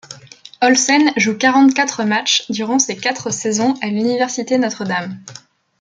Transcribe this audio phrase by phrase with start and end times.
[0.63, 5.19] Olsen joue quarante-quatre matchs durant ses quatre saisons à l'université Notre-Dame.